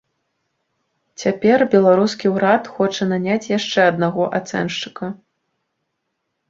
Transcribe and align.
Цяпер 1.23 1.59
беларускі 1.75 2.31
ўрад 2.39 2.63
хоча 2.79 3.03
наняць 3.13 3.51
яшчэ 3.57 3.79
аднаго 3.93 4.23
ацэншчыка. 4.41 5.05